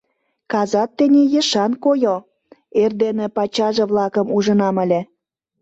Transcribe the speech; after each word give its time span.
—Казат 0.51 0.89
тений 0.97 1.29
ешан, 1.39 1.71
койо,— 1.85 2.15
эрдене 2.81 3.27
пачаже-влакым 3.35 4.27
ужынам 4.35 4.75
ыле. 4.83 5.01